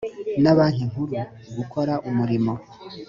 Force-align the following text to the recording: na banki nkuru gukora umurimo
na 0.43 0.51
banki 0.57 0.83
nkuru 0.89 1.15
gukora 1.57 1.93
umurimo 2.09 2.53